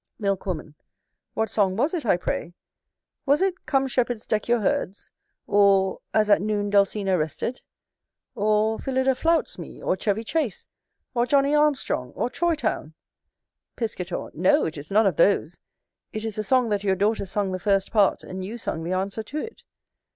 Milk 0.17 0.47
woman. 0.47 0.73
What 1.35 1.51
song 1.51 1.75
was 1.75 1.93
it, 1.93 2.07
I 2.07 2.17
pray? 2.17 2.55
Was 3.27 3.39
it, 3.39 3.67
"Come, 3.67 3.85
Shepherds, 3.85 4.25
deck 4.25 4.47
your 4.47 4.61
herds"? 4.61 5.11
or, 5.45 5.99
"As 6.11 6.27
at 6.27 6.41
noon 6.41 6.71
Dulcina 6.71 7.19
rested"? 7.19 7.61
or, 8.33 8.79
"Phillida 8.79 9.13
flouts 9.13 9.59
me"? 9.59 9.79
or, 9.79 9.95
"Chevy 9.95 10.23
Chace"? 10.23 10.65
or, 11.13 11.27
"Johnny 11.27 11.53
Armstrong"? 11.53 12.13
or, 12.15 12.31
"Troy 12.31 12.55
Town"? 12.55 12.95
Piscator. 13.75 14.31
No, 14.33 14.65
it 14.65 14.75
is 14.75 14.89
none 14.89 15.05
of 15.05 15.17
those; 15.17 15.59
it 16.11 16.25
is 16.25 16.35
a 16.39 16.43
Song 16.43 16.69
that 16.69 16.83
your 16.83 16.95
daughter 16.95 17.27
sung 17.27 17.51
the 17.51 17.59
first 17.59 17.91
part, 17.91 18.23
and 18.23 18.43
you 18.43 18.57
sung 18.57 18.83
the 18.83 18.93
answer 18.93 19.21
to 19.21 19.37
it. 19.37 19.61